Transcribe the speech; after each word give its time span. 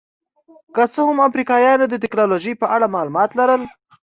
که 0.75 0.83
څه 0.93 1.01
هم 1.07 1.17
افریقایانو 1.27 1.85
د 1.89 1.95
ټکنالوژۍ 2.03 2.53
په 2.61 2.67
اړه 2.75 2.91
معلومات 2.95 3.29
لرل. 3.39 3.61